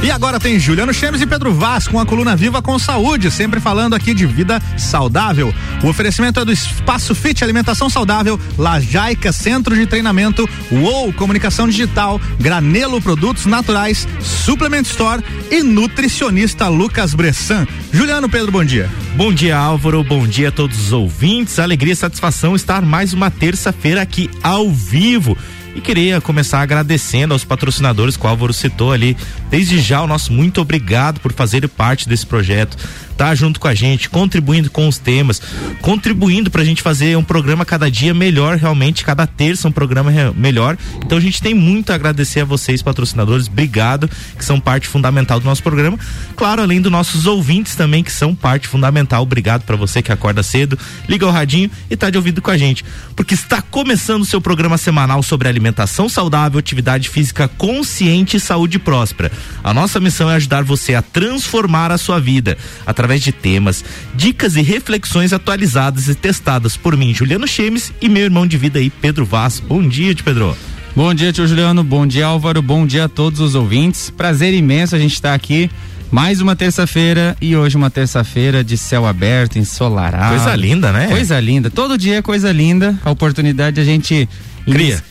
[0.00, 3.58] E agora tem Juliano Chemes e Pedro Vaz com a coluna Viva com Saúde, sempre
[3.58, 5.52] falando aqui de vida saudável.
[5.82, 12.20] O oferecimento é do Espaço Fit Alimentação Saudável, Lajaica Centro de Treinamento, UOL Comunicação Digital,
[12.38, 17.66] Granelo Produtos Naturais, Suplement Store e nutricionista Lucas Bressan.
[17.92, 18.88] Juliano Pedro, bom dia.
[19.16, 20.04] Bom dia, Álvaro.
[20.04, 21.58] Bom dia a todos os ouvintes.
[21.58, 25.36] Alegria e satisfação estar mais uma terça-feira aqui ao vivo.
[25.78, 29.16] E queria começar agradecendo aos patrocinadores que o Álvaro citou ali.
[29.48, 32.76] Desde já, o nosso muito obrigado por fazer parte desse projeto
[33.18, 35.42] tá junto com a gente, contribuindo com os temas,
[35.82, 40.78] contribuindo pra gente fazer um programa cada dia melhor, realmente, cada terça um programa melhor.
[41.04, 44.08] Então a gente tem muito a agradecer a vocês, patrocinadores, obrigado,
[44.38, 45.98] que são parte fundamental do nosso programa.
[46.36, 49.24] Claro, além dos nossos ouvintes também, que são parte fundamental.
[49.24, 52.56] Obrigado para você que acorda cedo, liga o radinho e tá de ouvido com a
[52.56, 52.84] gente.
[53.16, 58.78] Porque está começando o seu programa semanal sobre alimentação saudável, atividade física consciente e saúde
[58.78, 59.32] próspera.
[59.64, 63.82] A nossa missão é ajudar você a transformar a sua vida através através de temas,
[64.14, 68.78] dicas e reflexões atualizadas e testadas por mim, Juliano Chemes, e meu irmão de vida
[68.78, 69.60] aí, Pedro Vaz.
[69.60, 70.54] Bom dia, tio Pedro.
[70.94, 71.82] Bom dia, tio Juliano.
[71.82, 72.60] Bom dia, Álvaro.
[72.60, 74.10] Bom dia a todos os ouvintes.
[74.10, 75.70] Prazer imenso a gente estar aqui.
[76.10, 80.36] Mais uma terça-feira e hoje uma terça-feira de céu aberto, ensolarado.
[80.36, 81.06] Coisa linda, né?
[81.06, 81.70] Coisa linda.
[81.70, 82.98] Todo dia é coisa linda.
[83.04, 84.28] A oportunidade de a gente
[84.66, 85.02] cria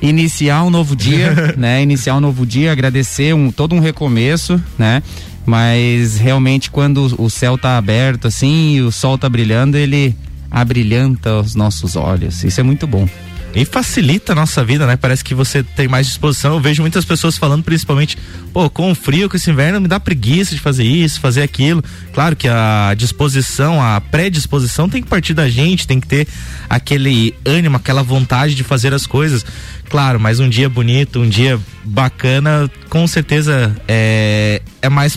[0.00, 1.82] iniciar um novo dia, né?
[1.82, 5.02] Iniciar um novo dia, agradecer um todo um recomeço, né?
[5.46, 10.16] Mas realmente quando o céu está aberto assim e o sol está brilhando, ele
[10.50, 12.44] abrilhanta os nossos olhos.
[12.44, 13.08] Isso é muito bom.
[13.54, 14.96] E facilita a nossa vida, né?
[14.96, 16.54] Parece que você tem mais disposição.
[16.54, 18.18] Eu vejo muitas pessoas falando, principalmente,
[18.52, 21.82] pô, com o frio, com esse inverno, me dá preguiça de fazer isso, fazer aquilo.
[22.12, 26.26] Claro que a disposição, a predisposição tem que partir da gente, tem que ter
[26.68, 29.46] aquele ânimo, aquela vontade de fazer as coisas.
[29.88, 35.16] Claro, mas um dia bonito, um dia bacana, com certeza é, é mais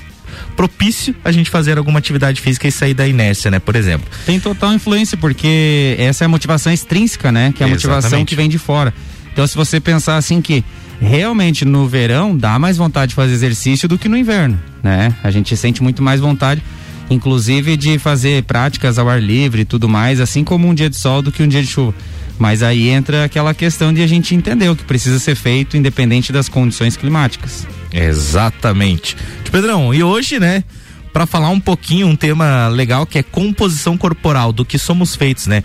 [0.55, 3.59] propício a gente fazer alguma atividade física e sair da inércia, né?
[3.59, 4.07] Por exemplo.
[4.25, 7.53] Tem total influência, porque essa é a motivação extrínseca, né?
[7.55, 8.29] Que é a motivação Exatamente.
[8.29, 8.93] que vem de fora.
[9.31, 10.63] Então, se você pensar assim que
[10.99, 15.13] realmente no verão dá mais vontade de fazer exercício do que no inverno, né?
[15.23, 16.63] A gente sente muito mais vontade,
[17.09, 20.95] inclusive de fazer práticas ao ar livre e tudo mais, assim como um dia de
[20.95, 21.93] sol do que um dia de chuva.
[22.37, 26.31] Mas aí entra aquela questão de a gente entender o que precisa ser feito independente
[26.31, 27.67] das condições climáticas.
[27.91, 29.17] Exatamente.
[29.51, 30.63] Pedrão, e hoje, né,
[31.11, 35.47] para falar um pouquinho um tema legal que é composição corporal, do que somos feitos,
[35.47, 35.63] né?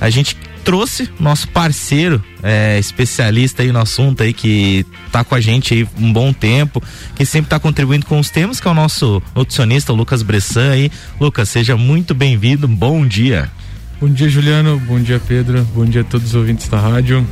[0.00, 5.40] A gente trouxe nosso parceiro é, especialista aí no assunto aí que tá com a
[5.40, 6.82] gente aí um bom tempo,
[7.14, 10.90] que sempre tá contribuindo com os temas, que é o nosso nutricionista Lucas Bressan aí.
[11.20, 13.50] Lucas, seja muito bem-vindo, bom dia.
[14.04, 14.78] Bom dia, Juliano.
[14.80, 15.66] Bom dia, Pedro.
[15.74, 17.26] Bom dia a todos os ouvintes da rádio.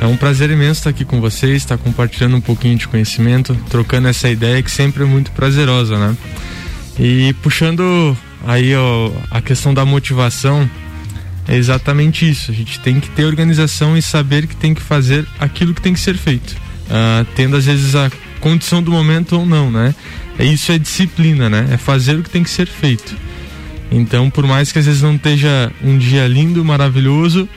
[0.00, 4.06] É um prazer imenso estar aqui com vocês, estar compartilhando um pouquinho de conhecimento, trocando
[4.06, 6.16] essa ideia que sempre é muito prazerosa, né?
[7.00, 8.16] E puxando
[8.46, 10.70] aí ó, a questão da motivação,
[11.48, 12.52] é exatamente isso.
[12.52, 15.94] A gente tem que ter organização e saber que tem que fazer aquilo que tem
[15.94, 18.08] que ser feito, uh, tendo às vezes a
[18.38, 19.92] condição do momento ou não, né?
[20.38, 21.70] Isso é disciplina, né?
[21.72, 23.16] É fazer o que tem que ser feito.
[23.94, 27.48] Então, por mais que às vezes não esteja um dia lindo, maravilhoso,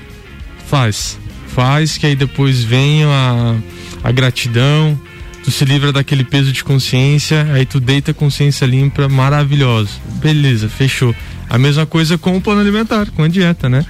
[0.68, 1.18] faz.
[1.48, 3.56] Faz, que aí depois vem a,
[4.04, 5.00] a gratidão,
[5.44, 10.00] tu se livra daquele peso de consciência, aí tu deita a consciência limpa, maravilhoso.
[10.22, 11.16] Beleza, fechou.
[11.50, 13.84] A mesma coisa com o plano alimentar, com a dieta, né?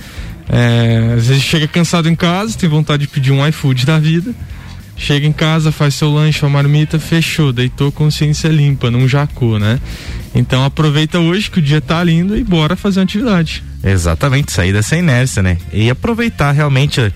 [0.47, 4.33] É, às vezes chega cansado em casa, tem vontade de pedir um iFood da vida
[4.97, 9.79] Chega em casa, faz seu lanche, uma marmita, fechou, deitou consciência limpa, num jacô, né?
[10.33, 13.63] Então aproveita hoje que o dia tá lindo e bora fazer uma atividade.
[13.83, 15.57] Exatamente, sair dessa inércia, né?
[15.71, 17.13] E aproveitar realmente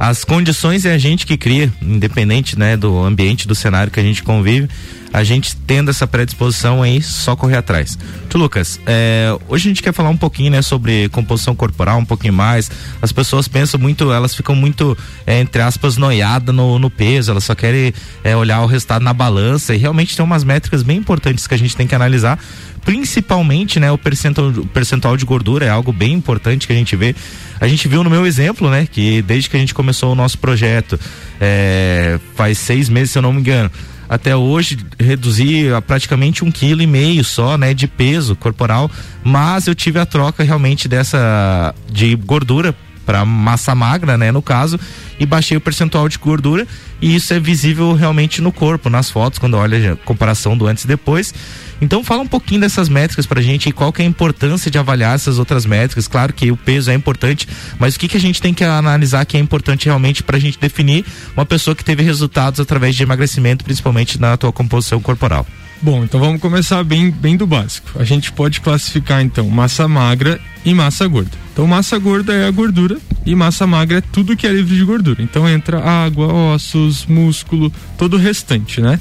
[0.00, 4.02] as condições é a gente que cria, independente, né, do ambiente, do cenário que a
[4.02, 4.66] gente convive
[5.12, 7.98] a gente tendo essa predisposição aí, só correr atrás.
[8.28, 12.04] Tu, Lucas, é, hoje a gente quer falar um pouquinho, né, sobre composição corporal, um
[12.04, 12.70] pouquinho mais.
[13.02, 14.96] As pessoas pensam muito, elas ficam muito,
[15.26, 19.12] é, entre aspas, noiadas no, no peso, elas só querem é, olhar o resultado na
[19.12, 22.38] balança e realmente tem umas métricas bem importantes que a gente tem que analisar
[22.84, 26.96] principalmente, né, o percentual, o percentual de gordura é algo bem importante que a gente
[26.96, 27.14] vê.
[27.60, 30.38] A gente viu no meu exemplo, né, que desde que a gente começou o nosso
[30.38, 30.98] projeto,
[31.40, 33.70] é, faz seis meses, se eu não me engano,
[34.08, 38.90] até hoje reduzi a praticamente um quilo e meio só, né, de peso corporal,
[39.22, 42.74] mas eu tive a troca realmente dessa de gordura
[43.10, 44.78] para massa magra, né, no caso,
[45.18, 46.64] e baixei o percentual de gordura
[47.02, 50.84] e isso é visível realmente no corpo, nas fotos, quando olha a comparação do antes
[50.84, 51.34] e depois.
[51.80, 54.78] Então fala um pouquinho dessas métricas pra gente e qual que é a importância de
[54.78, 56.06] avaliar essas outras métricas.
[56.06, 57.48] Claro que o peso é importante,
[57.80, 60.56] mas o que que a gente tem que analisar que é importante realmente pra gente
[60.56, 61.04] definir
[61.36, 65.44] uma pessoa que teve resultados através de emagrecimento, principalmente na tua composição corporal.
[65.82, 67.98] Bom, então vamos começar bem, bem do básico.
[67.98, 71.30] A gente pode classificar então massa magra e massa gorda.
[71.54, 74.84] Então massa gorda é a gordura e massa magra é tudo que é livre de
[74.84, 75.22] gordura.
[75.22, 79.00] Então entra água, ossos, músculo, todo o restante, né?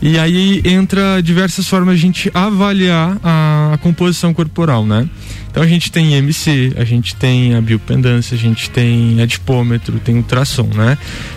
[0.00, 5.06] E aí entra diversas formas de a gente avaliar a, a, composição corporal, né?
[5.50, 10.16] Então a gente tem IMC, a gente tem a biopendância, a gente tem adipômetro, tem
[10.16, 10.96] ultrassom, né?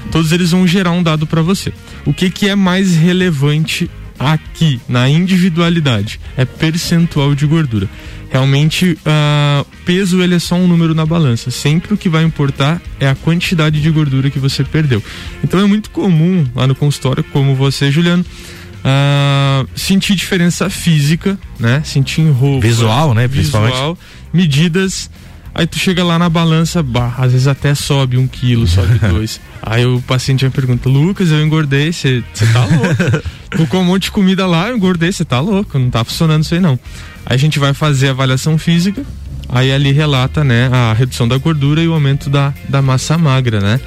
[0.10, 1.74] Todos eles vão gerar um dado para você.
[2.06, 3.90] O que que é mais relevante
[4.20, 7.90] aqui na individualidade é percentual de gordura.
[8.30, 11.50] Realmente, uh, peso ele é só um número na balança.
[11.50, 15.02] Sempre o que vai importar é a quantidade de gordura que você perdeu.
[15.44, 21.82] Então é muito comum lá no consultório, como você, Juliano, uh, sentir diferença física, né?
[21.84, 22.68] Sentir em roupa.
[22.68, 23.28] Visual, né?
[23.28, 23.74] Principalmente.
[23.74, 23.98] Visual,
[24.32, 25.10] medidas
[25.54, 29.42] Aí tu chega lá na balança, bah, às vezes até sobe um quilo, sobe dois.
[29.62, 32.24] Aí o paciente me pergunta, Lucas, eu engordei, você
[32.54, 33.28] tá louco?
[33.52, 36.44] tu com um monte de comida lá, eu engordei, você tá louco, não tá funcionando
[36.44, 36.80] isso aí não.
[37.26, 39.04] Aí a gente vai fazer a avaliação física,
[39.50, 43.60] aí ali relata, né, a redução da gordura e o aumento da, da massa magra,
[43.60, 43.80] né?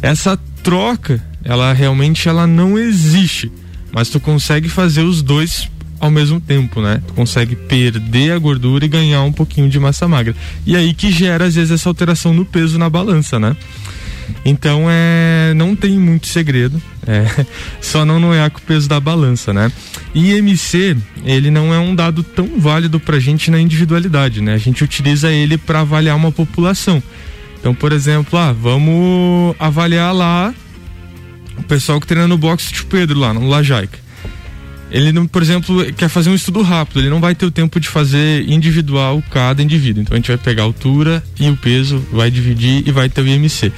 [0.00, 3.50] Essa troca, ela realmente ela não existe,
[3.92, 5.68] mas tu consegue fazer os dois
[6.00, 7.02] ao mesmo tempo, né?
[7.06, 10.34] Tu consegue perder a gordura e ganhar um pouquinho de massa magra.
[10.66, 13.54] E aí que gera às vezes essa alteração no peso na balança, né?
[14.44, 17.44] Então é, não tem muito segredo, é,
[17.82, 19.70] só não nomear com o peso da balança, né?
[20.14, 24.54] IMC, ele não é um dado tão válido pra gente na individualidade, né?
[24.54, 27.02] A gente utiliza ele para avaliar uma população.
[27.58, 30.54] Então, por exemplo, ah, vamos avaliar lá
[31.58, 34.09] o pessoal que treina no boxe de Pedro lá, no Lajaica
[34.90, 37.78] ele não, por exemplo, quer fazer um estudo rápido, ele não vai ter o tempo
[37.78, 40.02] de fazer individual cada indivíduo.
[40.02, 43.20] Então a gente vai pegar a altura e o peso, vai dividir e vai ter
[43.20, 43.72] o IMC.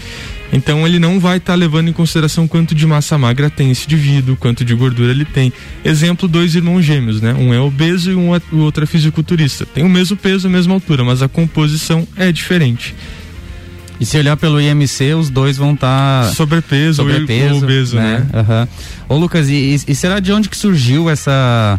[0.52, 3.86] Então ele não vai estar tá levando em consideração quanto de massa magra tem esse
[3.86, 5.52] indivíduo, quanto de gordura ele tem.
[5.82, 7.32] Exemplo, dois irmãos gêmeos, né?
[7.32, 9.64] Um é obeso e um, é, o outro é fisiculturista.
[9.64, 12.94] Tem o mesmo peso, a mesma altura, mas a composição é diferente.
[14.00, 16.26] E se olhar pelo IMC, os dois vão estar.
[16.26, 18.26] Tá sobrepeso, sobrepeso ou obeso, né?
[18.32, 18.40] né?
[18.40, 19.16] Uhum.
[19.16, 21.78] Ô, Lucas, e, e, será de onde que surgiu essa.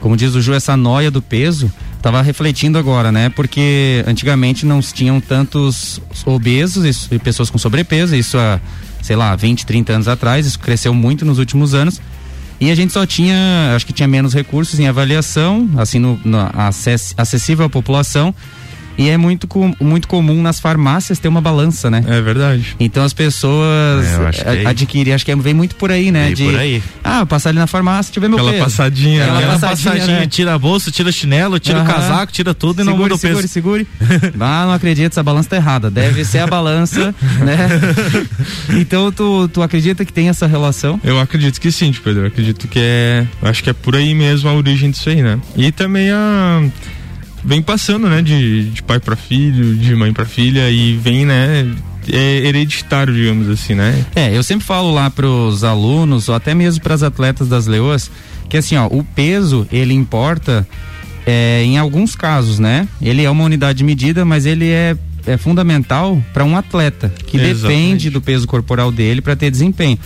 [0.00, 1.72] Como diz o Ju, essa noia do peso?
[2.02, 3.30] Tava refletindo agora, né?
[3.30, 8.60] Porque antigamente não tinham tantos obesos e pessoas com sobrepeso, isso há,
[9.02, 12.00] sei lá, 20, 30 anos atrás, isso cresceu muito nos últimos anos.
[12.60, 16.38] E a gente só tinha, acho que tinha menos recursos em avaliação, assim, no, no
[17.16, 18.32] acessível à população
[18.98, 19.48] e é muito,
[19.80, 22.04] muito comum nas farmácias ter uma balança, né?
[22.06, 22.76] É verdade.
[22.80, 24.06] Então as pessoas
[24.44, 26.26] é, é adquirem, acho que vem muito por aí, né?
[26.26, 26.82] Vem de, por aí.
[27.04, 28.64] Ah, passar ali na farmácia, deixa eu ver meu Aquela peso.
[28.64, 29.46] passadinha, Aquela né?
[29.46, 30.26] passadinha, passadinha né?
[30.26, 33.14] tira a bolsa, tira o chinelo, tira o casaco, tira tudo e segure, não muda
[33.14, 33.48] o peso.
[33.48, 34.32] Segure, segure.
[34.40, 35.90] ah, não acredito, essa balança tá errada.
[35.90, 37.68] Deve ser a balança, né?
[38.76, 41.00] Então tu, tu acredita que tem essa relação?
[41.02, 42.22] Eu acredito que sim, Pedro.
[42.22, 43.26] Eu acredito que é.
[43.42, 45.38] Acho que é por aí mesmo a origem disso aí, né?
[45.56, 46.62] E também a
[47.46, 51.72] vem passando, né, de, de pai para filho, de mãe para filha e vem, né,
[52.12, 54.04] é hereditário, digamos assim, né?
[54.14, 58.10] É, eu sempre falo lá pros alunos, ou até mesmo para as atletas das leoas,
[58.48, 60.66] que assim, ó, o peso, ele importa
[61.24, 62.88] é, em alguns casos, né?
[63.00, 67.36] Ele é uma unidade de medida, mas ele é, é fundamental para um atleta, que
[67.36, 67.62] Exatamente.
[67.62, 69.98] depende do peso corporal dele para ter desempenho.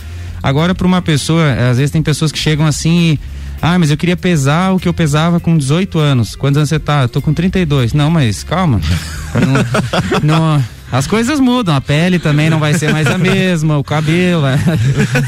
[0.43, 3.19] Agora, para uma pessoa, às vezes tem pessoas que chegam assim e
[3.61, 6.35] ah, mas eu queria pesar o que eu pesava com 18 anos.
[6.35, 7.03] Quantos anos você tá?
[7.03, 7.93] Eu tô com 32.
[7.93, 8.81] Não, mas calma.
[10.23, 13.83] não, não, as coisas mudam, a pele também não vai ser mais a mesma, o
[13.83, 14.57] cabelo vai,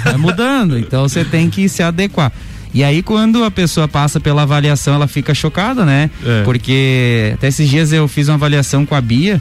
[0.03, 0.77] vai mudando.
[0.77, 2.31] Então você tem que se adequar.
[2.73, 6.09] E aí, quando a pessoa passa pela avaliação, ela fica chocada, né?
[6.25, 6.41] É.
[6.43, 9.39] Porque até esses dias eu fiz uma avaliação com a Bia,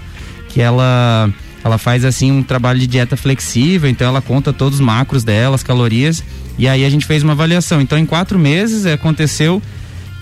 [0.50, 1.30] que ela
[1.64, 5.54] ela faz assim um trabalho de dieta flexível, então ela conta todos os macros dela,
[5.54, 6.22] as calorias,
[6.58, 7.80] e aí a gente fez uma avaliação.
[7.80, 9.62] Então em quatro meses aconteceu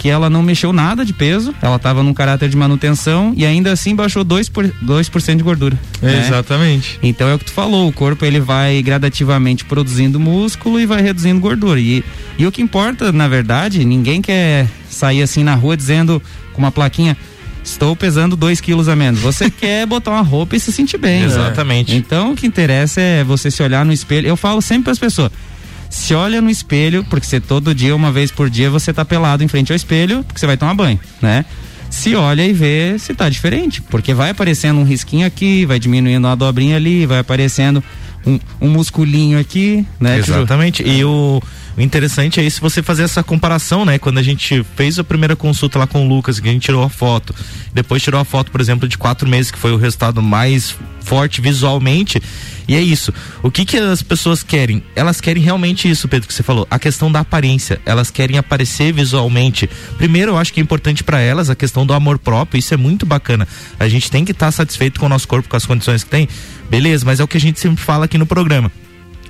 [0.00, 3.70] que ela não mexeu nada de peso, ela estava num caráter de manutenção e ainda
[3.70, 5.78] assim baixou 2%, por, 2 de gordura.
[6.00, 6.26] né?
[6.26, 6.98] Exatamente.
[7.02, 11.02] Então é o que tu falou, o corpo ele vai gradativamente produzindo músculo e vai
[11.02, 11.78] reduzindo gordura.
[11.78, 12.02] E,
[12.38, 16.22] e o que importa, na verdade, ninguém quer sair assim na rua dizendo
[16.54, 17.14] com uma plaquinha
[17.62, 19.20] estou pesando 2 quilos a menos.
[19.20, 21.24] Você quer botar uma roupa e se sentir bem.
[21.24, 21.92] Exatamente.
[21.92, 21.98] Né?
[21.98, 24.26] Então o que interessa é você se olhar no espelho.
[24.28, 25.30] Eu falo sempre para as pessoas.
[25.88, 29.42] Se olha no espelho, porque você todo dia, uma vez por dia, você tá pelado
[29.42, 31.44] em frente ao espelho, porque você vai tomar banho, né?
[31.90, 36.26] se olha e vê se tá diferente, porque vai aparecendo um risquinho aqui, vai diminuindo
[36.26, 37.82] uma dobrinha ali, vai aparecendo
[38.26, 40.18] um, um musculinho aqui, né?
[40.18, 40.82] Exatamente.
[40.82, 41.42] E o,
[41.78, 43.98] interessante é isso você fazer essa comparação, né?
[43.98, 46.82] Quando a gente fez a primeira consulta lá com o Lucas, que a gente tirou
[46.82, 47.34] a foto,
[47.72, 51.40] depois tirou a foto, por exemplo, de quatro meses, que foi o resultado mais forte
[51.40, 52.22] visualmente.
[52.70, 53.12] E é isso.
[53.42, 54.80] O que que as pessoas querem?
[54.94, 57.80] Elas querem realmente isso, Pedro, que você falou, a questão da aparência.
[57.84, 59.68] Elas querem aparecer visualmente.
[59.98, 62.60] Primeiro, eu acho que é importante para elas a questão do amor próprio.
[62.60, 63.48] Isso é muito bacana.
[63.76, 66.10] A gente tem que estar tá satisfeito com o nosso corpo, com as condições que
[66.10, 66.28] tem.
[66.70, 68.70] Beleza, mas é o que a gente sempre fala aqui no programa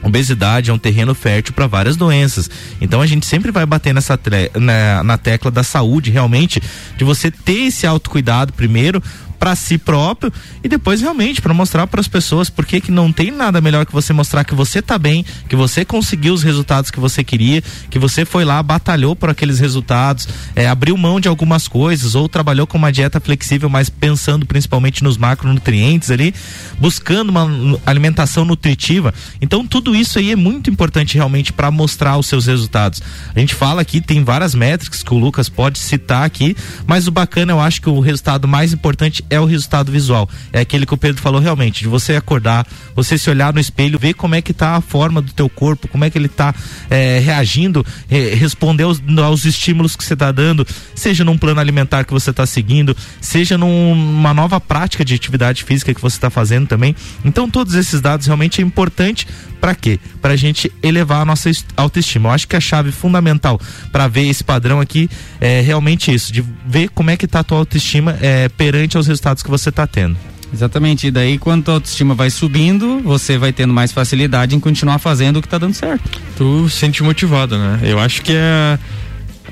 [0.03, 2.49] Obesidade é um terreno fértil para várias doenças.
[2.81, 4.19] Então a gente sempre vai bater nessa
[4.55, 6.61] na, na tecla da saúde, realmente,
[6.97, 9.03] de você ter esse autocuidado primeiro
[9.41, 10.31] para si próprio
[10.63, 13.93] e depois realmente para mostrar para as pessoas porque que não tem nada melhor que
[13.93, 17.99] você mostrar que você tá bem, que você conseguiu os resultados que você queria, que
[17.99, 22.67] você foi lá, batalhou por aqueles resultados, é, abriu mão de algumas coisas ou trabalhou
[22.67, 26.35] com uma dieta flexível, mas pensando principalmente nos macronutrientes ali,
[26.79, 29.15] buscando uma alimentação nutritiva.
[29.41, 33.03] Então tudo isso aí é muito importante realmente para mostrar os seus resultados.
[33.35, 36.55] A gente fala aqui, tem várias métricas que o Lucas pode citar aqui,
[36.87, 40.29] mas o bacana eu acho que o resultado mais importante é o resultado visual.
[40.53, 43.99] É aquele que o Pedro falou realmente, de você acordar, você se olhar no espelho,
[43.99, 46.55] ver como é que tá a forma do teu corpo, como é que ele tá
[46.91, 52.05] é, reagindo, é, responder aos, aos, estímulos que você está dando, seja num plano alimentar
[52.05, 56.67] que você está seguindo, seja numa nova prática de atividade física que você está fazendo
[56.67, 56.97] também.
[57.25, 59.27] Então todos esses dados realmente é importante
[59.61, 60.01] para quê?
[60.21, 62.29] Para a gente elevar a nossa autoestima.
[62.29, 63.61] Eu acho que a chave fundamental
[63.93, 65.09] para ver esse padrão aqui
[65.41, 69.07] é realmente isso, de ver como é que tá a tua autoestima é, perante aos
[69.07, 70.17] resultados que você está tendo.
[70.53, 71.07] Exatamente.
[71.07, 75.37] E daí, quando a autoestima vai subindo, você vai tendo mais facilidade em continuar fazendo
[75.39, 76.11] o que está dando certo.
[76.37, 77.81] Tu se sente motivado, né?
[77.83, 78.79] Eu acho que é.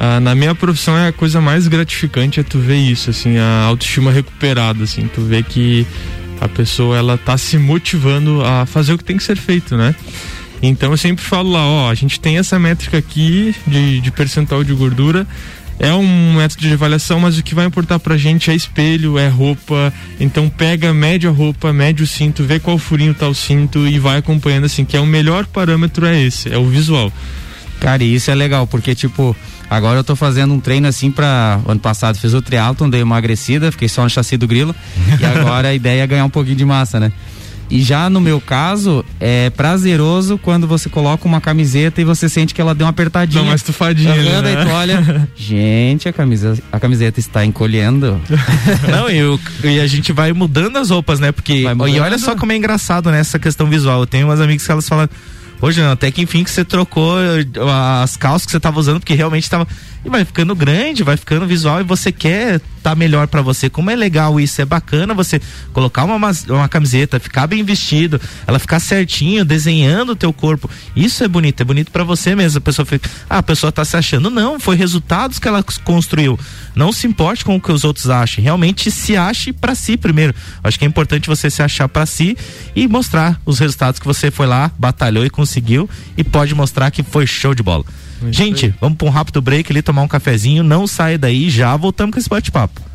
[0.00, 3.64] A, na minha profissão é a coisa mais gratificante é tu ver isso, assim, a
[3.64, 5.84] autoestima recuperada, assim, tu vê que
[6.40, 9.94] a pessoa ela tá se motivando a fazer o que tem que ser feito, né?
[10.62, 14.64] Então eu sempre falo lá, ó, a gente tem essa métrica aqui de, de percentual
[14.64, 15.26] de gordura,
[15.78, 19.28] é um método de avaliação, mas o que vai importar pra gente é espelho, é
[19.28, 19.92] roupa.
[20.18, 23.98] Então pega, mede a roupa, mede o cinto, vê qual furinho tá o cinto e
[23.98, 27.12] vai acompanhando assim, que é o melhor parâmetro é esse, é o visual.
[27.78, 29.36] Cara, isso é legal, porque tipo,
[29.70, 33.16] agora eu tô fazendo um treino assim para ano passado fiz o triatlon, dei uma
[33.16, 34.74] agrescida, fiquei só no chassi do grilo,
[35.20, 37.12] e agora a ideia é ganhar um pouquinho de massa, né?
[37.70, 42.54] E já no meu caso, é prazeroso quando você coloca uma camiseta e você sente
[42.54, 43.42] que ela deu uma apertadinha.
[43.42, 44.14] Dá uma estufadinha.
[44.14, 44.64] Uhum, né?
[44.64, 48.18] tu olha, gente, a, camisa, a camiseta está encolhendo.
[48.90, 51.30] Não, e, o, e a gente vai mudando as roupas, né?
[51.30, 51.64] Porque.
[51.64, 54.00] E olha só como é engraçado nessa né, questão visual.
[54.00, 55.08] Eu tenho umas amigas que elas falam
[55.60, 57.16] Hoje até que enfim que você trocou
[58.02, 59.66] as calças que você tava usando, porque realmente estava
[60.08, 63.68] e vai ficando grande, vai ficando visual e você quer tá melhor para você.
[63.68, 65.40] Como é legal isso, é bacana você
[65.72, 70.70] colocar uma, uma camiseta, ficar bem vestido, ela ficar certinho, desenhando o teu corpo.
[70.96, 72.58] Isso é bonito, é bonito para você mesmo.
[72.58, 74.30] A pessoa fica, ah, a pessoa tá se achando.
[74.30, 76.38] Não, foi resultados que ela construiu.
[76.74, 78.42] Não se importe com o que os outros achem.
[78.42, 80.34] Realmente se ache para si primeiro.
[80.64, 82.36] Acho que é importante você se achar para si
[82.74, 87.02] e mostrar os resultados que você foi lá, batalhou e conseguiu e pode mostrar que
[87.02, 87.84] foi show de bola.
[88.30, 90.62] Gente, vamos para um rápido break ali, tomar um cafezinho.
[90.62, 92.87] Não saia daí, já voltamos com esse bate-papo.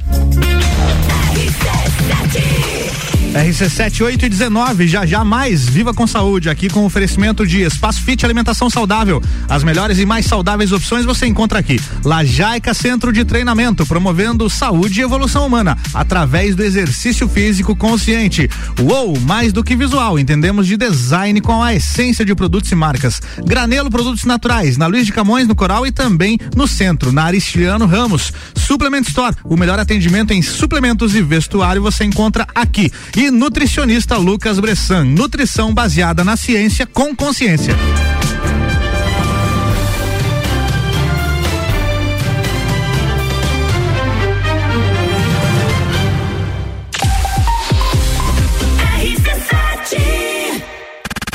[3.33, 7.99] RC7 8 e 19, já já mais Viva com Saúde, aqui com oferecimento de Espaço
[7.99, 9.19] Fit Alimentação Saudável.
[9.49, 11.79] As melhores e mais saudáveis opções você encontra aqui.
[12.05, 18.47] Lajaica Centro de Treinamento, promovendo saúde e evolução humana através do exercício físico consciente.
[18.79, 23.19] Uou, mais do que visual, entendemos de design com a essência de produtos e marcas.
[23.43, 27.87] Granelo Produtos Naturais, na Luiz de Camões, no Coral e também no centro, na Aristiliano
[27.87, 28.31] Ramos.
[28.55, 32.91] Suplement Store, o melhor atendimento em suplementos e vestuário você encontra aqui.
[33.17, 35.05] E e nutricionista Lucas Bressan.
[35.05, 37.73] Nutrição baseada na ciência com consciência.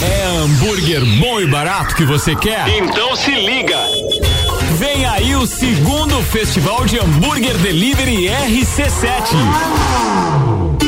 [0.02, 2.68] É hambúrguer bom e barato que você quer?
[2.68, 3.78] Então se liga!
[4.78, 10.88] Vem aí o segundo Festival de Hambúrguer Delivery RC7.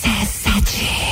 [0.00, 1.11] RC7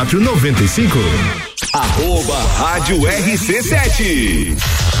[0.05, 0.99] 9495.
[1.73, 5.00] Arroba Rádio RC7.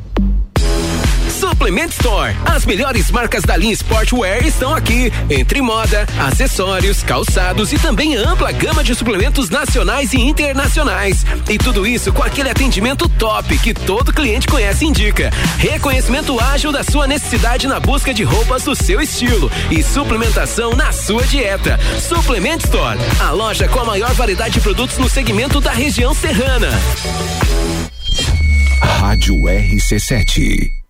[1.61, 1.91] 80 37.
[1.91, 2.35] Suplement Store.
[2.45, 8.51] As melhores marcas da linha Sportwear estão aqui, entre moda, acessórios, calçados e também ampla
[8.51, 11.23] gama de suplementos nacionais e internacionais.
[11.47, 15.29] E tudo isso com aquele atendimento top que todo cliente conhece e indica.
[15.59, 20.91] Reconhecimento ágil da sua necessidade na busca de roupas do seu estilo e suplementação na
[20.91, 21.79] sua dieta.
[21.99, 26.69] Suplement Store, a loja com a maior variedade de produtos no segmento da região serrana.
[28.81, 30.80] Rádio RC7.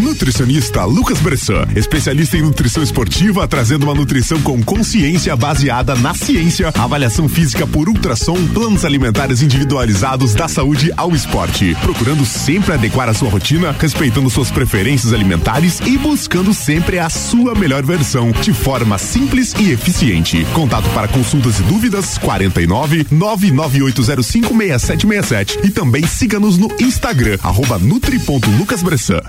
[0.00, 6.72] Nutricionista Lucas Bressan, especialista em nutrição esportiva, trazendo uma nutrição com consciência baseada na ciência,
[6.74, 13.14] avaliação física por ultrassom, planos alimentares individualizados da saúde ao esporte, procurando sempre adequar a
[13.14, 18.98] sua rotina, respeitando suas preferências alimentares e buscando sempre a sua melhor versão, de forma
[18.98, 20.46] simples e eficiente.
[20.54, 29.20] Contato para consultas e dúvidas 49 99805 6767 e também siga-nos no Instagram arroba nutri.lucasbressan.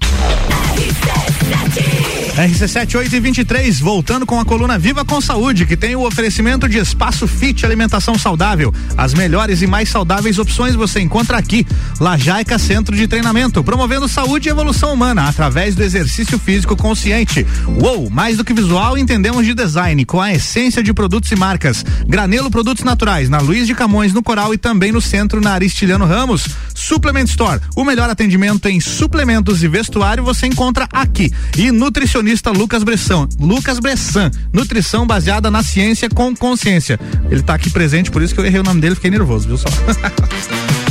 [2.37, 6.69] RC7 8 e 23, voltando com a coluna Viva com Saúde, que tem o oferecimento
[6.69, 8.71] de espaço fit alimentação saudável.
[8.95, 11.65] As melhores e mais saudáveis opções você encontra aqui.
[11.99, 17.43] Lajaica Centro de Treinamento, promovendo saúde e evolução humana através do exercício físico consciente.
[17.81, 21.83] Uou, mais do que visual, entendemos de design com a essência de produtos e marcas.
[22.07, 26.05] Granelo Produtos Naturais, na Luiz de Camões, no Coral e também no centro na Aristiliano
[26.05, 26.47] Ramos.
[26.75, 31.31] Suplement Store, o melhor atendimento em suplementos e vestuário você encontra aqui.
[31.57, 33.27] E nutricionista Lucas Bressan.
[33.39, 36.99] Lucas Bressan, nutrição baseada na ciência com consciência.
[37.29, 39.57] Ele está aqui presente, por isso que eu errei o nome dele, fiquei nervoso, viu
[39.57, 39.67] só?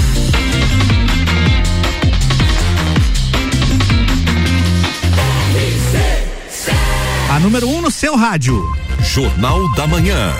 [7.36, 8.64] A número 1 um no seu rádio.
[9.02, 10.32] Jornal da Manhã.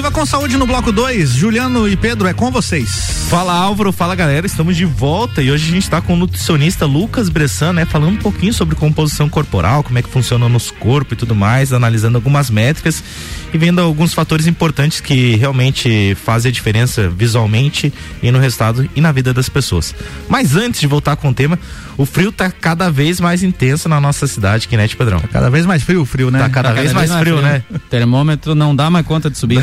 [0.00, 1.28] Viva com saúde no bloco 2.
[1.32, 3.19] Juliano e Pedro, é com vocês.
[3.30, 6.84] Fala Álvaro, fala galera, estamos de volta e hoje a gente está com o nutricionista
[6.84, 10.74] Lucas Bressan, né, falando um pouquinho sobre composição corporal, como é que funciona o nosso
[10.74, 13.04] corpo e tudo mais, analisando algumas métricas
[13.54, 19.00] e vendo alguns fatores importantes que realmente fazem a diferença visualmente e no resultado e
[19.00, 19.94] na vida das pessoas.
[20.28, 21.56] Mas antes de voltar com o tema,
[21.96, 25.20] o frio tá cada vez mais intenso na nossa cidade, que né, Pedrão?
[25.20, 26.38] Tá cada vez mais frio o frio, né?
[26.38, 27.62] Tá cada, tá cada vez, vez, mais, frio, frio, né?
[27.90, 29.60] Termômetro não dá mais conta de subir.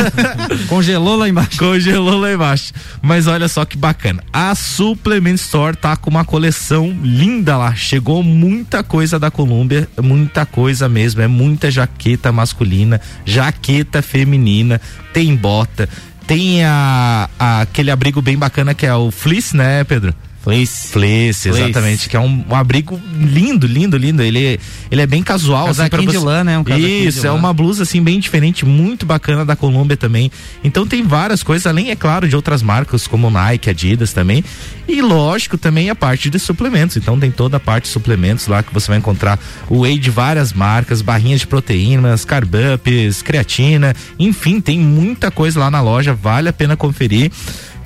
[0.68, 1.58] Congelou lá embaixo.
[1.58, 2.72] Congelou lá embaixo.
[3.02, 4.22] Mas olha só que bacana.
[4.32, 7.74] A Supplement Store tá com uma coleção linda lá.
[7.74, 11.22] Chegou muita coisa da Colômbia, muita coisa mesmo.
[11.22, 14.80] É muita jaqueta masculina, jaqueta feminina,
[15.12, 15.88] tem bota,
[16.26, 20.14] tem a, a aquele abrigo bem bacana que é o fleece, né, Pedro?
[20.44, 20.88] Fleece.
[20.88, 22.06] Fleece, exatamente.
[22.06, 24.22] Que é um, um, abrigo lindo, lindo, lindo.
[24.22, 25.68] Ele, ele é bem casual.
[25.68, 26.10] Assim, pra você...
[26.10, 26.58] de lã, né?
[26.58, 30.30] Um Isso, é uma blusa assim bem diferente, muito bacana da Colômbia também.
[30.62, 34.44] Então tem várias coisas, além, é claro, de outras marcas como Nike, Adidas também.
[34.86, 36.98] E lógico, também a parte de suplementos.
[36.98, 39.38] Então tem toda a parte de suplementos lá que você vai encontrar
[39.70, 45.58] o whey de várias marcas, barrinhas de proteínas, carb ups, creatina, enfim, tem muita coisa
[45.58, 47.32] lá na loja, vale a pena conferir.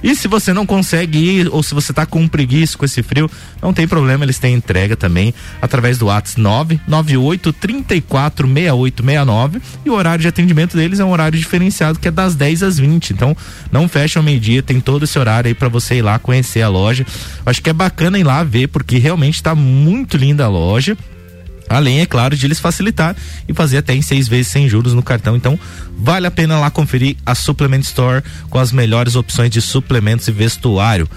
[0.03, 3.31] E se você não consegue ir, ou se você tá com preguiça com esse frio,
[3.61, 9.95] não tem problema, eles têm entrega também através do WhatsApp 998 34 6869 e o
[9.95, 13.11] horário de atendimento deles é um horário diferenciado que é das 10 às 20.
[13.11, 13.37] Então,
[13.73, 16.69] não fecha ao meio-dia, tem todo esse horário aí para você ir lá conhecer a
[16.69, 17.05] loja.
[17.45, 20.97] Acho que é bacana ir lá ver, porque realmente tá muito linda a loja.
[21.69, 23.17] Além, é claro, de eles facilitar
[23.49, 25.37] e fazer até em seis vezes sem juros no cartão.
[25.37, 25.59] Então,
[25.97, 30.33] vale a pena lá conferir a Supplement Store com as melhores opções de suplementos e
[30.33, 31.09] vestuário.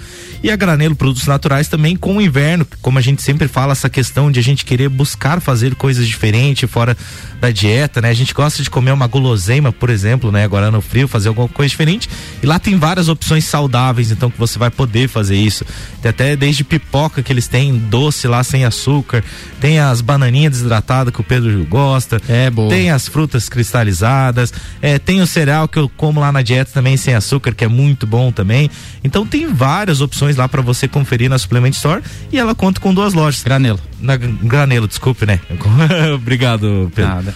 [0.42, 3.88] E a Granelo Produtos Naturais também com o inverno, como a gente sempre fala, essa
[3.88, 6.96] questão de a gente querer buscar fazer coisas diferentes fora
[7.40, 8.08] da dieta, né?
[8.08, 10.42] A gente gosta de comer uma guloseima, por exemplo, né?
[10.42, 12.08] Agora no frio, fazer alguma coisa diferente.
[12.42, 15.64] E lá tem várias opções saudáveis, então que você vai poder fazer isso.
[16.00, 19.22] Tem até desde pipoca que eles têm, doce lá sem açúcar,
[19.60, 22.20] tem as bananinhas desidratadas que o Pedro gosta.
[22.28, 22.68] É, boa.
[22.68, 26.96] Tem as frutas cristalizadas, é, tem o cereal que eu como lá na dieta também
[26.96, 28.70] sem açúcar, que é muito bom também.
[29.02, 32.92] Então tem várias opções lá para você conferir na Supplement Store e ela conta com
[32.92, 33.42] duas lojas.
[33.42, 33.80] Granelo.
[34.00, 35.40] Na Granelo, desculpe, né?
[36.14, 37.14] Obrigado, Pedro.
[37.14, 37.34] Nada.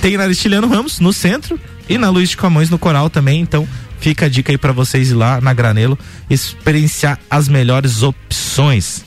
[0.00, 3.40] Tem na Aristiliano Ramos, no centro, e na Luiz de Camões, no Coral também.
[3.40, 3.66] Então,
[3.98, 9.04] fica a dica aí para vocês ir lá na Granelo experienciar as melhores opções.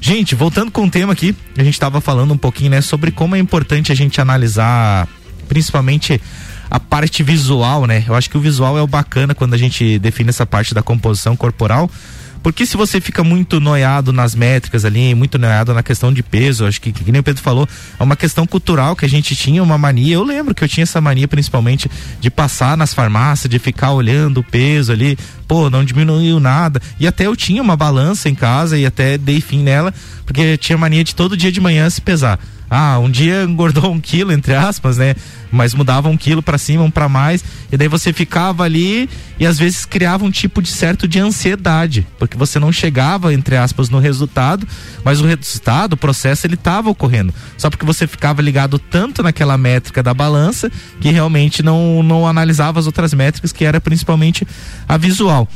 [0.00, 3.34] Gente, voltando com o tema aqui, a gente estava falando um pouquinho, né, sobre como
[3.34, 5.08] é importante a gente analisar,
[5.48, 6.20] principalmente
[6.70, 8.04] a parte visual, né?
[8.06, 10.82] Eu acho que o visual é o bacana quando a gente define essa parte da
[10.82, 11.90] composição corporal,
[12.48, 16.64] porque se você fica muito noiado nas métricas ali, muito noiado na questão de peso,
[16.64, 17.68] acho que, que nem o Pedro falou,
[18.00, 20.14] é uma questão cultural que a gente tinha uma mania.
[20.14, 24.38] Eu lembro que eu tinha essa mania principalmente de passar nas farmácias, de ficar olhando
[24.40, 26.80] o peso ali, pô, não diminuiu nada.
[26.98, 29.92] E até eu tinha uma balança em casa e até dei fim nela,
[30.24, 34.00] porque tinha mania de todo dia de manhã se pesar ah, um dia engordou um
[34.00, 35.14] quilo, entre aspas, né?
[35.50, 39.46] Mas mudava um quilo para cima, um para mais, e daí você ficava ali e
[39.46, 43.88] às vezes criava um tipo de certo de ansiedade, porque você não chegava, entre aspas,
[43.88, 44.66] no resultado,
[45.02, 47.32] mas o resultado, o processo, ele estava ocorrendo.
[47.56, 52.78] Só porque você ficava ligado tanto naquela métrica da balança que realmente não, não analisava
[52.78, 54.46] as outras métricas, que era principalmente
[54.86, 55.48] a visual.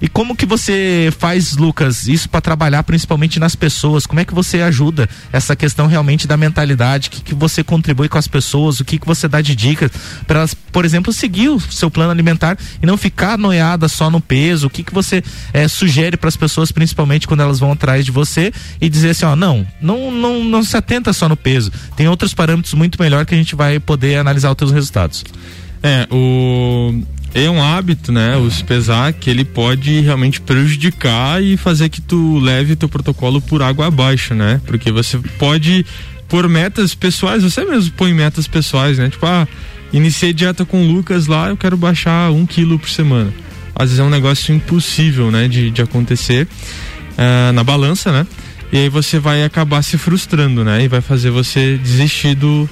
[0.00, 4.06] E como que você faz, Lucas, isso para trabalhar principalmente nas pessoas?
[4.06, 7.08] Como é que você ajuda essa questão realmente da mentalidade?
[7.08, 8.80] O que, que você contribui com as pessoas?
[8.80, 9.90] O que, que você dá de dicas
[10.26, 14.20] para elas, por exemplo, seguir o seu plano alimentar e não ficar noiada só no
[14.20, 14.68] peso?
[14.68, 18.10] O que, que você é, sugere para as pessoas, principalmente quando elas vão atrás de
[18.10, 21.70] você e dizer assim, ó, não, não, não, não se atenta só no peso.
[21.94, 25.24] Tem outros parâmetros muito melhor que a gente vai poder analisar os teus resultados.
[25.82, 27.02] É, o
[27.34, 28.36] é um hábito, né?
[28.36, 33.62] O pesar que ele pode realmente prejudicar e fazer que tu leve teu protocolo por
[33.62, 34.60] água abaixo, né?
[34.66, 35.86] Porque você pode
[36.28, 39.08] pôr metas pessoais, você mesmo põe metas pessoais, né?
[39.08, 39.46] Tipo, ah,
[39.92, 43.32] iniciei dieta com o Lucas lá, eu quero baixar um quilo por semana.
[43.74, 45.46] Às vezes é um negócio impossível, né?
[45.46, 48.26] De, de acontecer uh, na balança, né?
[48.72, 50.84] E aí você vai acabar se frustrando, né?
[50.84, 52.68] E vai fazer você desistir do,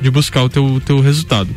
[0.00, 1.48] de buscar o teu, teu resultado.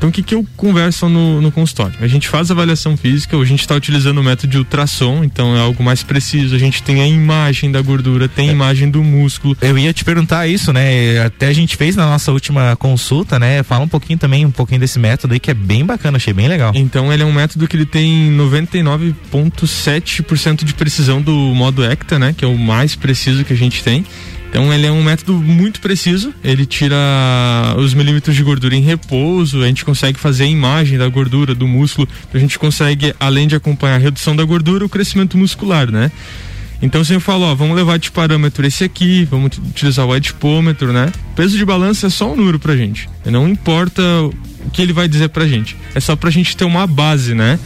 [0.00, 1.92] Então o que, que eu converso no, no consultório?
[2.00, 5.60] A gente faz avaliação física, a gente está utilizando o método de ultrassom, então é
[5.60, 6.56] algo mais preciso.
[6.56, 8.54] A gente tem a imagem da gordura, tem a é.
[8.54, 9.54] imagem do músculo.
[9.60, 11.22] Eu ia te perguntar isso, né?
[11.22, 13.62] Até a gente fez na nossa última consulta, né?
[13.62, 16.48] Fala um pouquinho também, um pouquinho desse método aí que é bem bacana, achei bem
[16.48, 16.72] legal.
[16.74, 22.34] Então ele é um método que ele tem 99,7% de precisão do modo ECTA, né?
[22.34, 24.06] Que é o mais preciso que a gente tem.
[24.50, 26.96] Então ele é um método muito preciso, ele tira
[27.78, 31.68] os milímetros de gordura em repouso, a gente consegue fazer a imagem da gordura, do
[31.68, 36.10] músculo, a gente consegue, além de acompanhar a redução da gordura, o crescimento muscular, né?
[36.82, 41.12] Então você fala, ó, vamos levar de parâmetro esse aqui, vamos utilizar o edipômetro, né?
[41.36, 43.08] Peso de balança é só um número pra gente.
[43.26, 45.76] Não importa o que ele vai dizer pra gente.
[45.94, 47.58] É só pra gente ter uma base, né?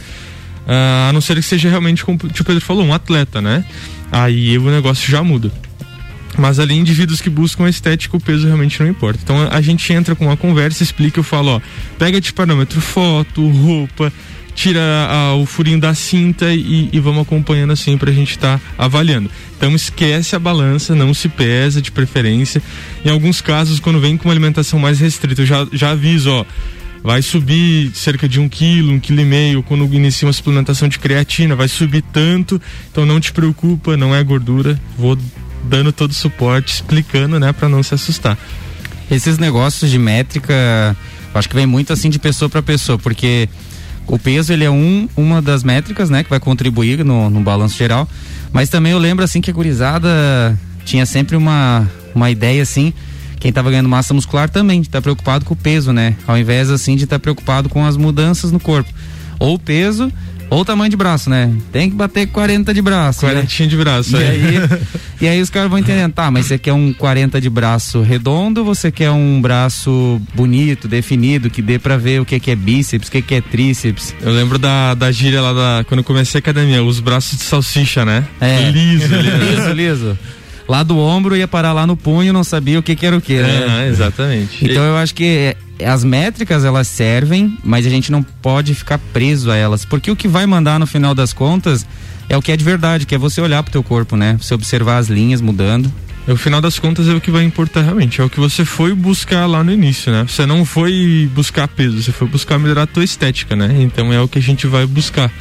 [0.67, 3.63] Uh, a não ser que seja realmente, como o Pedro falou, um atleta, né?
[4.11, 5.51] Aí o negócio já muda.
[6.37, 9.19] Mas ali, indivíduos que buscam estética, o peso realmente não importa.
[9.23, 11.61] Então a gente entra com uma conversa, explica, eu falo, ó,
[11.97, 14.11] pega de parâmetro foto, roupa,
[14.55, 18.63] tira a, o furinho da cinta e, e, vamos acompanhando assim pra gente estar tá
[18.77, 19.29] avaliando.
[19.57, 22.61] Então esquece a balança, não se pesa de preferência.
[23.03, 26.45] Em alguns casos, quando vem com uma alimentação mais restrita, eu já, já aviso, ó,
[27.03, 30.97] vai subir cerca de um quilo, um quilo e meio, quando inicia uma suplementação de
[30.97, 32.59] creatina, vai subir tanto,
[32.91, 35.17] então não te preocupa, não é gordura, vou
[35.65, 38.37] dando todo o suporte, explicando, né, para não se assustar.
[39.09, 40.95] Esses negócios de métrica,
[41.33, 43.49] acho que vem muito assim de pessoa para pessoa, porque
[44.07, 47.77] o peso ele é um, uma das métricas, né, que vai contribuir no, no balanço
[47.77, 48.07] geral.
[48.51, 52.93] Mas também eu lembro assim que a gurizada tinha sempre uma, uma ideia assim,
[53.39, 56.15] quem estava ganhando massa muscular também, de estar tá preocupado com o peso, né?
[56.25, 58.91] Ao invés assim de estar tá preocupado com as mudanças no corpo.
[59.39, 60.11] Ou o peso
[60.49, 61.51] Ou tamanho de braço, né?
[61.71, 63.21] Tem que bater 40 de braço.
[63.21, 63.67] 40 né?
[63.67, 64.29] de braço, e é.
[64.29, 64.69] aí,
[65.21, 68.59] e aí os caras vão entender, tá, mas você quer um 40 de braço redondo
[68.59, 72.55] ou você quer um braço bonito, definido, que dê pra ver o que, que é
[72.55, 74.13] bíceps, o que, que é tríceps?
[74.21, 75.83] Eu lembro da, da gíria lá da.
[75.85, 78.25] Quando eu comecei a academia, os braços de salsicha, né?
[78.39, 78.69] É.
[78.69, 80.19] Liso, liso, liso
[80.67, 83.21] lá do ombro ia parar lá no punho, não sabia o que, que era o
[83.21, 83.85] que, né?
[83.85, 84.65] É, exatamente.
[84.65, 89.51] Então eu acho que as métricas elas servem, mas a gente não pode ficar preso
[89.51, 91.85] a elas, porque o que vai mandar no final das contas
[92.29, 94.37] é o que é de verdade, que é você olhar pro teu corpo, né?
[94.39, 95.91] Você observar as linhas mudando.
[96.25, 98.95] No final das contas é o que vai importar realmente, é o que você foi
[98.95, 100.25] buscar lá no início, né?
[100.27, 103.75] Você não foi buscar peso, você foi buscar melhorar a tua estética, né?
[103.79, 105.31] Então é o que a gente vai buscar.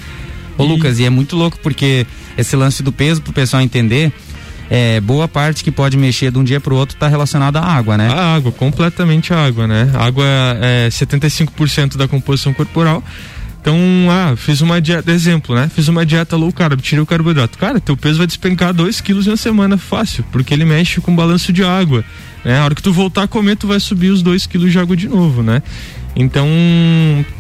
[0.59, 0.69] Ô e...
[0.69, 4.13] Lucas, e é muito louco porque esse lance do peso pro pessoal entender,
[4.77, 7.65] é, boa parte que pode mexer de um dia para o outro está relacionada à
[7.65, 8.09] água, né?
[8.09, 9.89] A água, completamente a água, né?
[9.95, 10.25] A água
[10.61, 13.01] é 75% da composição corporal.
[13.61, 13.79] Então,
[14.11, 15.71] ah, fiz uma dieta, exemplo, né?
[15.73, 17.57] Fiz uma dieta low carb, tirei o carboidrato.
[17.57, 21.53] Cara, teu peso vai despencar 2 quilos uma semana fácil, porque ele mexe com balanço
[21.53, 22.05] de água.
[22.45, 22.59] Né?
[22.59, 24.97] A hora que tu voltar a comer, tu vai subir os 2 quilos de água
[24.97, 25.63] de novo, né?
[26.17, 26.49] Então,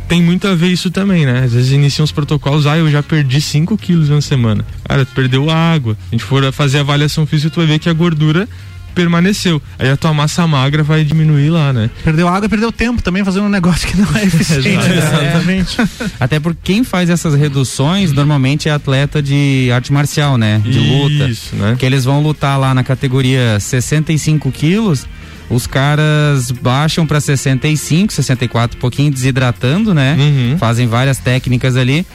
[0.08, 1.44] tem muito a ver isso também, né?
[1.44, 4.64] Às vezes iniciam os protocolos, ah, eu já perdi 5 quilos em uma semana.
[4.84, 5.96] Cara, tu perdeu a água.
[6.08, 8.48] A gente for fazer a avaliação física, tu vai ver que a gordura
[8.94, 9.60] permaneceu.
[9.78, 11.90] Aí a tua massa magra vai diminuir lá, né?
[12.02, 14.68] Perdeu água e perdeu tempo também fazendo um negócio que não é eficiente.
[14.68, 15.80] Exatamente.
[15.80, 15.86] É.
[16.20, 20.62] Até porque quem faz essas reduções normalmente é atleta de arte marcial, né?
[20.64, 21.28] De luta.
[21.28, 21.76] Isso, né?
[21.78, 25.06] Que eles vão lutar lá na categoria 65 quilos
[25.50, 30.16] os caras baixam para 65, 64, um pouquinho desidratando, né?
[30.18, 30.58] Uhum.
[30.58, 32.06] Fazem várias técnicas ali.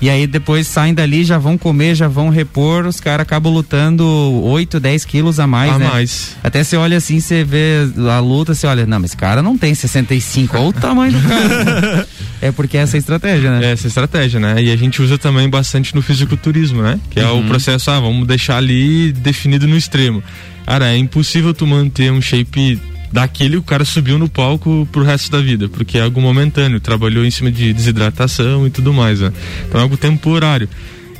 [0.00, 4.04] E aí depois saem dali, já vão comer, já vão repor, os caras acabam lutando
[4.42, 5.88] 8, 10 quilos a mais, a né?
[5.88, 6.36] mais.
[6.42, 9.56] Até você olha assim, você vê a luta, você olha, não, mas esse cara não
[9.56, 12.08] tem 65, olha o tamanho do cara.
[12.42, 13.66] é porque é essa estratégia, né?
[13.66, 14.62] É essa estratégia, né?
[14.62, 16.98] E a gente usa também bastante no fisiculturismo, né?
[17.10, 17.40] Que é uhum.
[17.40, 20.22] o processo, ah, vamos deixar ali definido no extremo.
[20.66, 22.80] Cara, é impossível tu manter um shape
[23.14, 27.24] daquele o cara subiu no palco pro resto da vida, porque é algo momentâneo, trabalhou
[27.24, 29.32] em cima de desidratação e tudo mais, né?
[29.68, 30.68] Então é algo temporário.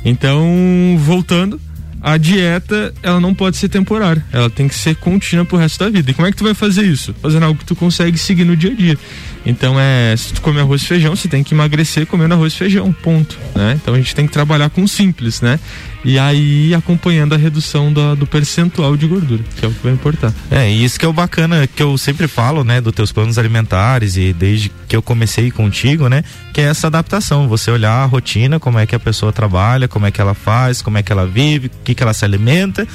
[0.03, 1.57] Então, voltando,
[2.05, 5.89] a dieta, ela não pode ser temporária, ela tem que ser contínua pro resto da
[5.89, 6.11] vida.
[6.11, 7.15] E como é que tu vai fazer isso?
[7.19, 8.95] Fazendo algo que tu consegue seguir no dia a dia.
[9.43, 12.57] Então é, se tu comer arroz e feijão, você tem que emagrecer comendo arroz e
[12.57, 13.79] feijão, ponto, né?
[13.81, 15.59] Então a gente tem que trabalhar com simples, né?
[16.03, 19.93] E aí acompanhando a redução do, do percentual de gordura, que é o que vai
[19.93, 20.31] importar.
[20.51, 23.39] É, e isso que é o bacana que eu sempre falo, né, dos teus planos
[23.39, 28.05] alimentares e desde que eu comecei contigo, né, que é essa adaptação, você olhar a
[28.05, 31.11] rotina, como é que a pessoa trabalha, como é que ela faz, como é que
[31.11, 32.87] ela vive, o que que ela se alimenta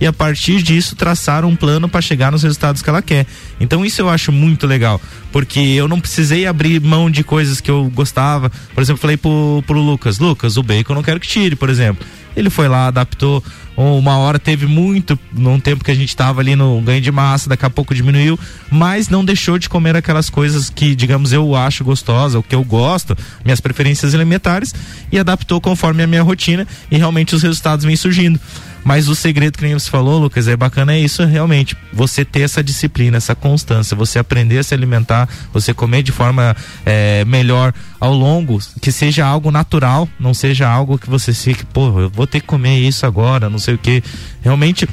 [0.00, 3.26] e a partir disso traçar um plano para chegar nos resultados que ela quer.
[3.60, 7.70] Então isso eu acho muito legal, porque eu não precisei abrir mão de coisas que
[7.70, 8.50] eu gostava.
[8.74, 11.70] Por exemplo, falei pro, pro Lucas, Lucas, o bacon eu não quero que tire, por
[11.70, 12.04] exemplo.
[12.36, 13.42] Ele foi lá, adaptou.
[13.76, 17.48] Uma hora teve muito, num tempo que a gente estava ali no ganho de massa,
[17.48, 18.38] daqui a pouco diminuiu,
[18.70, 22.64] mas não deixou de comer aquelas coisas que, digamos, eu acho gostosa, o que eu
[22.64, 24.74] gosto, minhas preferências alimentares,
[25.12, 28.40] e adaptou conforme a minha rotina e realmente os resultados vêm surgindo.
[28.86, 31.76] Mas o segredo que você falou, Lucas, é bacana é isso realmente.
[31.92, 36.54] Você ter essa disciplina, essa constância, você aprender a se alimentar, você comer de forma
[36.84, 41.98] é, melhor ao longo, que seja algo natural, não seja algo que você fique, pô,
[41.98, 44.04] eu vou ter que comer isso agora, não sei o que.
[44.40, 44.88] Realmente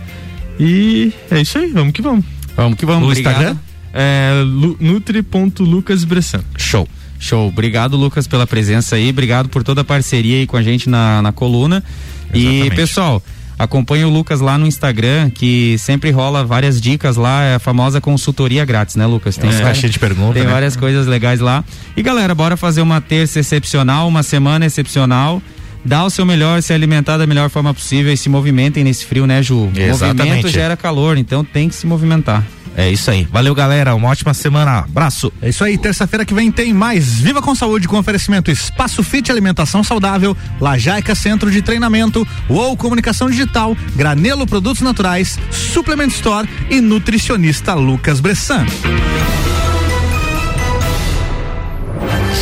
[0.59, 2.25] E é isso aí, vamos que vamos.
[2.57, 3.07] Vamos que vamos.
[3.07, 3.55] O Instagram?
[3.93, 4.33] É
[4.81, 6.43] nutri.lucasbressan.
[6.57, 6.89] Show.
[7.19, 7.49] Show.
[7.49, 9.11] Obrigado, Lucas, pela presença aí.
[9.11, 11.85] Obrigado por toda a parceria aí com a gente na, na coluna.
[12.33, 12.67] Exatamente.
[12.67, 13.23] E, pessoal,
[13.61, 18.01] Acompanhe o Lucas lá no Instagram, que sempre rola várias dicas lá, é a famosa
[18.01, 19.37] consultoria grátis, né, Lucas?
[19.37, 20.33] Tem é, caixinha de perguntas.
[20.33, 20.51] Tem né?
[20.51, 21.63] várias coisas legais lá.
[21.95, 25.43] E galera, bora fazer uma terça excepcional, uma semana excepcional
[25.85, 29.27] dá o seu melhor, se alimentar da melhor forma possível e se movimentem nesse frio,
[29.27, 29.71] né, Ju?
[29.75, 30.19] Exatamente.
[30.19, 32.45] Movimento gera calor, então tem que se movimentar.
[32.77, 33.27] É isso aí.
[33.31, 33.95] Valeu, galera.
[33.95, 34.79] Uma ótima semana.
[34.79, 35.33] Abraço.
[35.43, 35.77] É isso aí.
[35.77, 41.15] Terça-feira que vem tem mais Viva com Saúde com oferecimento Espaço Fit Alimentação Saudável, Lajaica
[41.15, 48.65] Centro de Treinamento, UOL Comunicação Digital, Granelo Produtos Naturais, Suplement Store e nutricionista Lucas Bressan.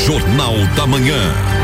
[0.07, 1.58] Jornal da Manhã.